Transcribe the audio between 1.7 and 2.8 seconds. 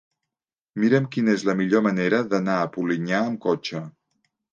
manera d'anar a